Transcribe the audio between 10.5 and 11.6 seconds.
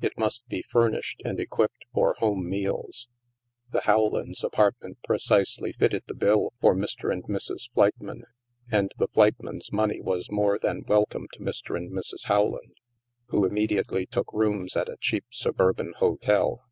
than welcome to